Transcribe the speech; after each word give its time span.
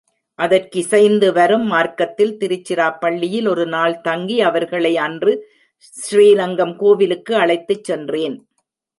அதற்கிசைந்து, 0.39 1.33
வரும் 1.33 1.65
மார்க்கத்தில் 1.65 2.31
திருச்சிராப்பள்ளியில் 2.37 3.47
ஒரு 3.47 3.65
நாள் 3.65 4.01
தங்கி, 4.01 4.41
அவர்களை 4.41 4.97
அன்று 4.97 5.33
ஸ்ரீரங்கம் 5.97 6.73
கோவிலுக்கு 6.75 7.35
அழைத்துச் 7.35 7.83
சென்றேன். 7.83 8.35